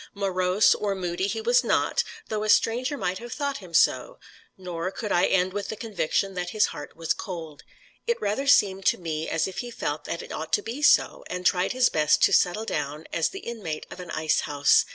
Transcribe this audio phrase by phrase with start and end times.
[0.15, 4.17] Morose or moody he was not, though a stranger might have thought him so;
[4.57, 7.61] nor could I end with the conviction that his heart was cold.
[8.07, 11.23] It rather seemed to me as if he felt that it ought to be so,
[11.29, 14.85] and tried his best to settle down as the inmate of an icehouse.